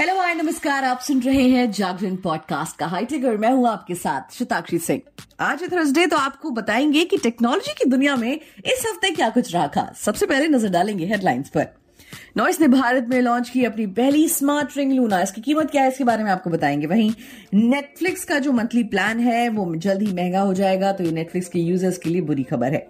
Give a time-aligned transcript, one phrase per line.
[0.00, 2.86] Hello hi नमस्कार, आप सुन रहे हैं जागरण पॉडकास्ट का
[3.24, 5.00] और मैं हूँ आपके साथ शताक्षी सिंह।
[5.40, 9.66] आज थर्सडे तो आपको बताएँगे कि टेक्नोलॉजी की दुनिया में इस हफ़्ते क्या कुछ रहा
[9.66, 11.87] खास। सबसे पहले नज़र डालेंगे हेडलाइंस पर।
[12.36, 15.88] नॉइस ने भारत में लॉन्च की अपनी पहली स्मार्ट रिंग लूना इसकी कीमत क्या है?
[15.88, 17.10] इसके बारे में आपको बताएँगे। वहीं
[17.54, 21.48] नेटफ्लिक्स का जो मंथली प्लान है, वो जल्द ही महँगा हो जाएगा तो ये नेटफ्लिक्स
[21.48, 22.86] के यूज़र्स के लिए बुरी खबर है।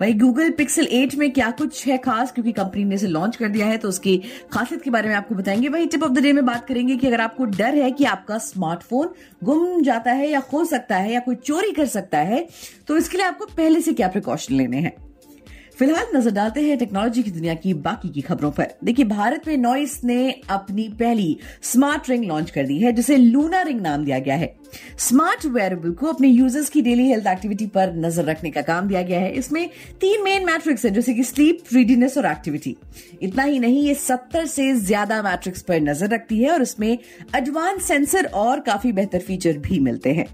[0.00, 2.32] वहीं गूगल पिक्सल 8 में क्या कुछ है खास?
[2.32, 4.16] क्योंकि कंपनी ने इसे लॉन्च कर दिया है तो उसकी
[4.52, 7.06] खासियत के बारे में आपको बताएँगे। वहीं टिप ऑफ़ द डे में बात करेंगे कि
[7.06, 11.20] अगर आपको डर है कि आपका स्मार्टफ़ोन गुम जाता है या खो सकता है या
[11.20, 12.46] कोई चोरी कर सकता है
[12.88, 14.92] तो इसके लिए आपको पहले से क्या प्रिकॉशन लेने हैं?
[15.78, 19.56] फ़िलहाल नज़र डालते हैं टेक्नोलॉजी की दुनिया की बाकी की खबरों पर। देखिए, भारत में
[19.56, 24.18] नॉइस ने अपनी पहली स्मार्ट रिंग लॉन्च कर दी है, जिसे लूना रिंग नाम दिया
[24.18, 24.54] गया है।
[24.98, 29.02] स्मार्ट वेरेबल को अपने यूज़र्स की डेली हेल्थ एक्टिविटी पर नज़र रखने का काम दिया
[29.02, 29.68] गया है। इसमें
[30.00, 32.76] तीन मेन मैट्रिक्स है, जैसे कि स्लीप रीडीनेस और एक्टिविटी
[33.22, 36.96] इतना ही नहीं, ये सत्तर से ज़्यादा मैट्रिक्स पर नज़र रखती है और इसमें
[37.36, 40.26] एडवांस सेंसर और काफ़ी बेहतर फीचर भी मिलते हैं।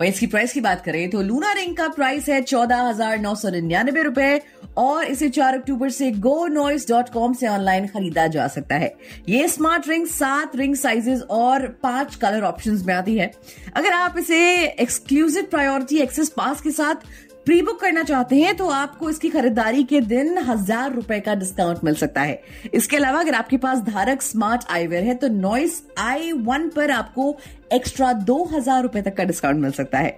[0.00, 3.34] वहीं इसकी प्राइस की बात करें तो लूना रिंग का प्राइस है चौदह हज़ार नौ
[3.34, 4.40] सौ निन्यानबे रूपए
[4.78, 8.94] और इसे चार अक्टूबर से गो नॉइस डॉट कॉम से ऑनलाइन खरीदा जा सकता है।
[9.28, 13.30] ये स्मार्ट रिंग सात रिंग साइजेस और पाँच कलर ऑप्शंस में आती है।
[13.76, 17.06] अगर आप इसे एक्सक्लूसिव प्रायोरिटी एक्सेस पास के साथ
[17.48, 21.78] प्री बुक करना चाहते हैं तो आपको इसकी खरीदारी के दिन हज़ार रुपए का डिस्काउंट
[21.84, 22.42] मिल सकता है।
[22.74, 27.36] इसके अलावा अगर आपके पास धारक स्मार्ट आईवेयर है तो नॉइस आई वन पर आपको
[27.72, 30.16] एक्स्ट्रा दो हज़ार रुपए तक का डिस्काउंट मिल सकता है।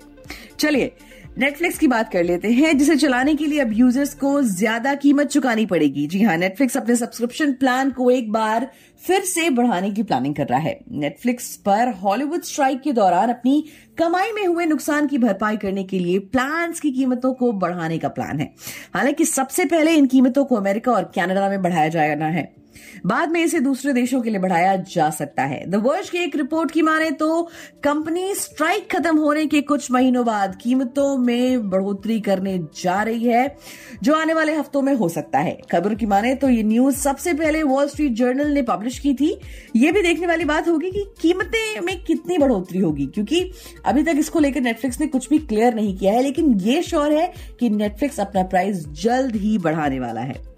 [0.58, 0.92] चलिए
[1.38, 5.26] नेटफ्लिक्स की बात कर लेते हैं, जिसे चलाने के लिए अब यूज़र्स को ज़्यादा कीमत
[5.26, 8.68] चुकानी पड़ेगी। जी हाँ नेटफ्लिक्स अपने सब्सक्रिप्शन प्लान को एक बार
[9.02, 13.64] फिर से बढ़ाने की प्लानिंग कर रहा है। नेटफ्लिक्स पर हॉलीवुड स्ट्राइक के दौरान अपनी
[13.98, 18.08] कमाई में हुए नुकसान की भरपाई करने के लिए प्लान्स की कीमतों को बढ़ाने का
[18.08, 18.54] प्लान है।
[18.94, 22.59] हालाँकि सबसे पहले इन कीमतों को अमेरिका और कनाडा में बढ़ाया जाना है।
[23.06, 26.36] बाद में इसे दूसरे देशों के लिए बढ़ाया जा सकता है। द वर्ष की एक
[26.36, 27.42] रिपोर्ट की माने तो
[27.84, 33.56] कंपनी स्ट्राइक खत्म होने के कुछ महीनों बाद कीमतों में बढ़ोतरी करने जा रही है,
[34.02, 37.34] जो आने वाले हफ्तों में हो सकता है। खबर की माने तो ये न्यूज़ सबसे
[37.34, 39.30] पहले वॉल स्ट्रीट जर्नल ने पब्लिश की थी।
[39.76, 43.50] ये भी देखने वाली बात होगी कि कीमतें में कितनी बढ़ोतरी होगी, क्योंकि
[43.86, 47.12] अभी तक इसको लेकर नेटफ्लिक्स ने कुछ भी क्लियर नहीं किया है, लेकिन ये श्योर
[47.12, 50.49] है कि नेटफ्लिक्स अपना प्राइस जल्द ही बढ़ाने वाला है।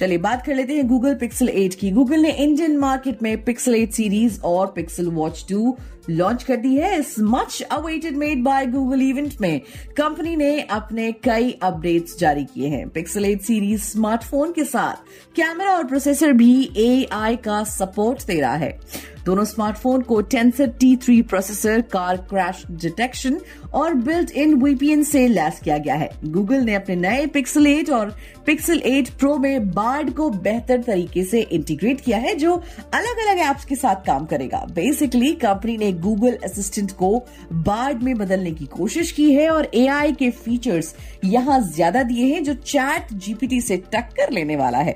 [0.00, 3.74] चलिए बात कर लेते हैं गूगल पिक्सल 8 की। गूगल ने इंडियन मार्केट में पिक्सल
[3.74, 5.72] 8 सीरीज़ और पिक्सल वॉच 2
[6.10, 9.60] लॉन्च कर दी है इस much awaited made by Google event में।
[9.96, 15.72] कंपनी ने अपने कई अपडेट्स जारी किए हैं। पिक्सल 8 सीरीज़ स्मार्टफ़ोन के साथ कैमरा
[15.72, 18.78] और प्रोसेसर भी एआई का सपोर्ट दे रहा है।
[19.24, 23.38] दोनों स्मार्टफ़ोन को Tensor T three processor car crash detection
[23.74, 27.90] और बिल्ट इन वीपीएन से लैस किया गया है। गूगल ने अपने नए पिक्सल 8
[27.90, 28.14] और
[28.46, 32.54] पिक्सल 8 प्रो में बार्ड को बेहतर तरीके से इंटीग्रेट किया है, जो
[32.94, 37.26] अलग अलग एप्स के साथ काम करेगा। बेसिकली कंपनी ने गूगल असिस्टेंट को
[37.66, 40.94] बार्ड में बदलने की कोशिश की है और एआई के फीचर्स
[41.24, 44.94] यहाँ ज़्यादा दिए हैं जो चैट जीपीटी से टक्कर लेने वाला है।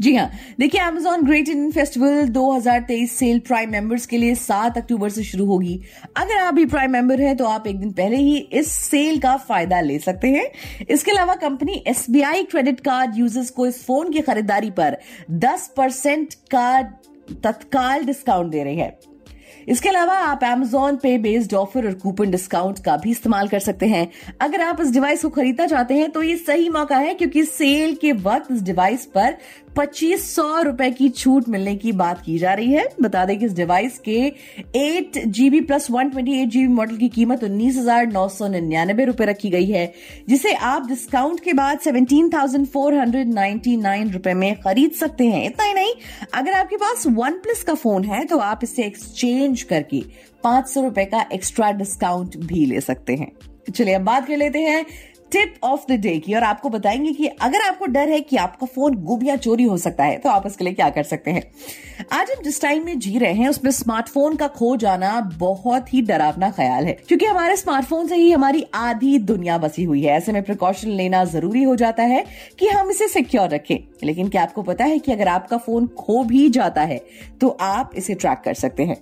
[0.00, 0.28] जी हाँ
[0.58, 5.46] देखिए Amazon Great Indian Festival 2023 sale Prime members के लिए 7 अक्टूबर से शुरू
[5.46, 5.80] होगी।
[6.16, 9.36] अगर आप भी प्राइम मेंबर हैं तो आप एक दिन पहले ही इस सेल का
[9.38, 10.46] फ़ायदा ले सकते हैं।
[10.90, 14.96] इसके अलावा company SBI credit card users को इस फ़ोन की खरीदारी पर
[15.40, 16.80] 10 परसेंट का
[17.34, 18.98] तत्काल डिस्काउंट दे रही है।
[19.68, 23.86] इसके अलावा आप एमेजोन पे बेस्ड ऑफ़र और कूपन डिस्काउंट का भी इस्तेमाल कर सकते
[23.86, 24.08] हैं।
[24.40, 27.94] अगर आप इस डिवाइस को खरीदना चाहते हैं तो ये सही मौका है, क्योंकि सेल
[27.94, 29.36] के वक्त इस डिवाइस पर
[29.76, 33.46] पच्चीस सौ रुपए की छूट मिलने की बात की जा रही है। बता दें कि
[33.46, 34.16] इस डिवाइस के
[34.76, 39.04] eight GB plus one twenty eight GB model की कीमत उन्नीस हज़ार नौ सौ निन्यानबे
[39.04, 39.92] रुपए रखी गई है,
[40.28, 45.26] जिसे आप डिस्काउंट के बाद seventeen thousand four hundred ninety nine रुपए में खरीद सकते
[45.26, 45.92] हैं। इतना ही नहीं,
[46.34, 50.02] अगर आपके पास वन प्लस का फ़ोन है तो आप इसे एक्सचेंज करके
[50.44, 53.30] पाँच सौ रुपए का एक्स्ट्रा डिस्काउंट भी ले सकते हैं।
[53.68, 54.84] चलिए अब बात कर लेते हैं
[55.32, 58.66] टिप ऑफ़ द डे की, और आपको बताएँगे कि अगर आपको डर है कि आपका
[58.66, 61.42] फ़ोन गुम या चोरी हो सकता है तो आप इसके लिए क्या कर सकते हैं?
[62.12, 66.02] आज हम जिस टाइम में जी रहे हैं, उसमें स्मार्टफ़ोन का खो जाना बहुत ही
[66.02, 70.32] डरावना ख्याल है, क्योंकि हमारे स्मार्टफ़ोन से ही हमारी आधी दुनिया बसी हुई है। ऐसे
[70.32, 72.24] में प्रिकॉशन लेना ज़रूरी हो जाता है
[72.58, 76.22] कि हम इसे सिक्योर रखें। लेकिन क्या आपको पता है कि अगर आपका फ़ोन खो
[76.24, 77.00] भी जाता है
[77.40, 78.96] तो आप इसे ट्रैक कर सकते हैं।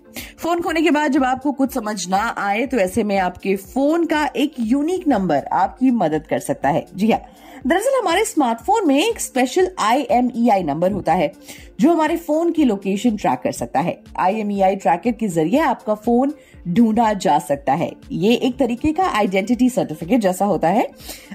[0.44, 4.04] फ़ोन खोने के बाद जब आपको कुछ समझ ना आए तो ऐसे में आपके फ़ोन
[4.06, 7.20] का एक यूनिक नंबर आपकी मदद कर सकता है। जी हाँ।
[7.66, 11.32] दरअसल हमारे स्मार्टफ़ोन में एक special I M E I number होता है,
[11.80, 15.28] जो हमारे फ़ोन की लोकेशन ट्रैक कर सकता है। आई एम ई आई ट्रैकर के
[15.28, 16.34] ज़रिए आपका फ़ोन
[16.68, 20.86] ढूंढा जा सकता है। ये एक तरीके का आइडेंटिटी सर्टिफिकेट जैसा होता है।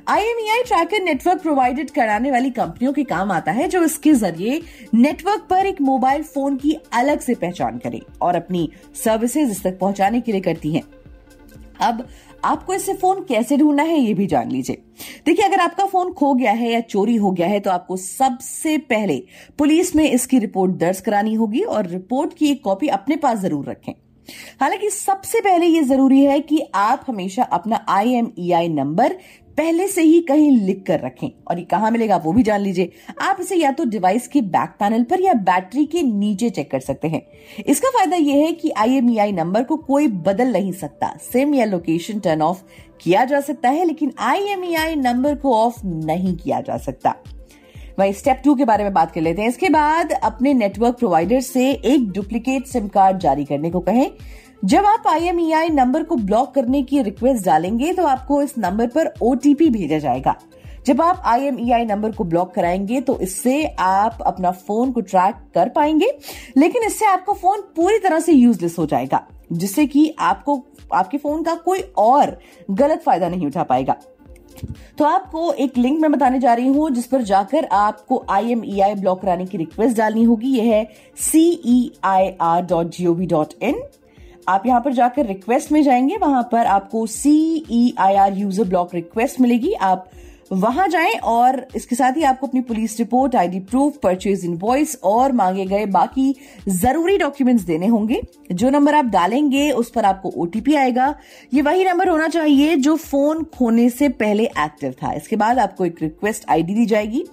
[0.09, 4.61] आई ट्रैकर नेटवर्क प्रोवाइडेड कराने वाली कंपनियों के काम आता है, जो इसके ज़रिए
[4.93, 10.21] नेटवर्क पर एक मोबाइल फ़ोन की अलग से पहचान करे और अपनी सर्विसेज़ तक पहुँचाने
[10.21, 10.83] के लिए करती हैं।
[11.81, 12.07] अब
[12.43, 14.81] आपको इसे फ़ोन कैसे ढूंढना है ये भी जान लीजिए।
[15.25, 18.77] देखिए, अगर आपका फ़ोन खो गया है या चोरी हो गया है तो आपको सबसे
[18.89, 19.21] पहले
[19.59, 23.65] पुलिस में इसकी रिपोर्ट दर्ज करानी होगी और रिपोर्ट की एक कॉपी अपने पास ज़रूर
[23.65, 23.93] रखें।
[24.61, 29.15] हालाँकि सबसे पहले यह ज़रूरी है कि आप हमेशा अपना आई एम ई आई नंबर
[29.59, 32.91] पहले से ही कहीं लिख कर रखें। और ये कहाँ मिलेगा वो भी जान लीजिए।
[33.21, 36.79] आप इसे या तो डिवाइस के बैक पैनल पर या बैटरी के नीचे चेक कर
[36.79, 37.21] सकते हैं।
[37.67, 42.19] इसका फ़ायदा यह है कि आई नंबर को कोई बदल नहीं सकता। सिम या लोकेशन
[42.19, 42.63] टर्न ऑफ़
[43.01, 47.15] किया जा सकता है, लेकिन IMEI नंबर को ऑफ़ नहीं किया जा सकता।
[47.99, 51.41] वही स्टेप टू के बारे में बात कर लेते हैं। इसके बाद अपने नेटवर्क प्रोवाइडर
[51.41, 54.11] से एक डुप्लीकेट सिम कार्ड जारी करने को कहें।
[54.63, 59.11] जब आप IMEI नंबर को ब्लॉक करने की रिक्वेस्ट डालेंगे तो आपको इस नंबर पर
[59.21, 60.35] ओटीपी भेजा जाएगा।
[60.87, 65.69] जब आप IMEI नंबर को ब्लॉक कराएँगे तो इससे आप अपना फ़ोन को ट्रैक कर
[65.69, 66.11] पाएँगे,
[66.57, 69.21] लेकिन इससे आपका फ़ोन पूरी तरह से यूजलेस हो जाएगा,
[69.51, 70.61] जिससे कि आपको,
[70.93, 72.37] आपके फ़ोन का कोई और
[72.71, 73.95] गलत फ़ायदा नहीं उठा पाएगा।
[74.97, 78.63] तो आपको एक लिंक मैं बताने जा रही हूँ, जिस पर जाकर आपको आई एम
[78.65, 80.83] ई आई ब्लॉक कराने की रिक्वेस्ट डालनी होगी। यह है
[81.21, 83.81] CE I R dot G O V dot in
[84.49, 88.95] आप यहाँ पर जाकर रिक्वेस्ट में जाएँगे, वहाँ पर आपको CE I R user block
[88.95, 90.09] request मिलेगी। आप
[90.53, 95.31] वहाँ जाएँ और इसके साथ ही आपको अपनी police report ID proof purchase invoice और
[95.31, 96.33] मांगे गए बाकी
[96.69, 101.13] ज़रूरी डॉक्यूमेंट्स देने होंगे। जो नंबर आप डालेंगे, उस पर आपको ओटीपी आएगा।
[101.53, 105.85] ये वही नंबर होना चाहिए जो फ़ोन खोने से पहले एक्टिव था। इसके बाद आपको
[105.85, 107.25] एक रिक्वेस्ट आईडी दी जाएगी।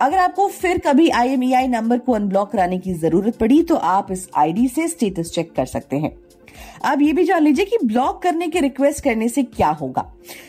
[0.00, 4.28] अगर आपको फिर कभी आईएमईआई नंबर को अनब्लॉक कराने की ज़रूरत पड़ी तो आप इस
[4.36, 6.18] आईडी से स्टेटस चेक कर सकते हैं।
[6.84, 10.04] अब ये भी जान लीजिए कि ब्लॉक करने की रिक्वेस्ट करने से क्या होगा।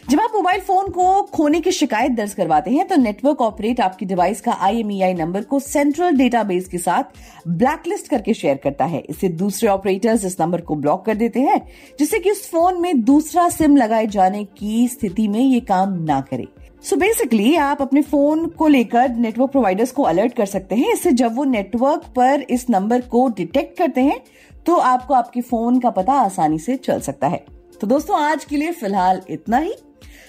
[0.10, 4.06] जब आप मोबाइल फ़ोन को खोने की शिकायत दर्ज करवाते हैं तो नेटवर्क ऑपरेट आपकी
[4.06, 9.30] डिवाइस का आईएमईआई नंबर को सेंट्रल डेटाबेस के साथ ब्लैकलिस्ट करके शेयर करता है। इससे
[9.30, 11.62] दूसरे ऑपरेटर्स इस नंबर को ब्लॉक कर देते हैं,
[12.00, 16.20] जिससे कि उस फ़ोन में दूसरा सिम लगाए जाने की स्थिति में ये काम ना
[16.22, 16.48] करे।
[16.84, 20.94] सो so बेसिकली आप अपने फ़ोन को लेकर नेटवर्क प्रोवाइडर्स को अलर्ट कर सकते हैं।
[20.94, 24.20] इससे जब वो नेटवर्क पर इस नंबर को डिटेक्ट करते हैं
[24.66, 27.46] तो आपको आपके फ़ोन का पता आसानी से चल सकता है।
[27.82, 29.74] तो दोस्तों, आज के लिए फ़िलहाल इतना ही।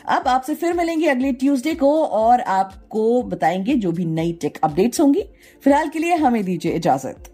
[0.08, 5.00] अब आपसे फिर मिलेंगे अगले ट्यूसडे को और आपको बताएँगे जो भी नई टेक अपडेट्स
[5.00, 5.22] होंगी।
[5.64, 7.31] फ़िलहाल के लिए हमें दीजिए इजाज़त।